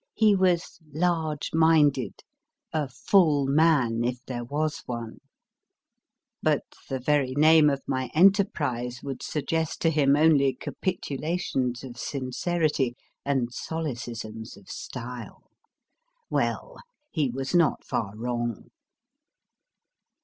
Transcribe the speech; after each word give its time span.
He 0.15 0.35
was 0.35 0.79
large 0.91 1.51
minded; 1.53 2.21
a 2.73 2.87
full 2.89 3.45
man, 3.45 4.03
if 4.03 4.17
there 4.25 4.43
was 4.43 4.81
one; 4.87 5.19
but 6.41 6.63
the 6.89 6.97
very 6.99 7.35
name 7.35 7.69
of 7.69 7.83
my 7.85 8.09
enterprise 8.15 9.01
would 9.03 9.21
suggest 9.21 9.79
to 9.83 9.91
him 9.91 10.15
only 10.15 10.55
capitulations 10.55 11.83
of 11.83 11.99
sincerity 11.99 12.95
and 13.23 13.53
solecisms 13.53 14.57
of 14.57 14.69
style. 14.69 15.51
Well! 16.31 16.77
he 17.11 17.29
was 17.29 17.53
not 17.53 17.85
far 17.85 18.15
wrong. 18.17 18.71